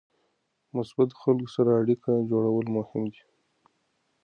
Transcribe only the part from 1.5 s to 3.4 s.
سره اړیکه جوړول مهم دي.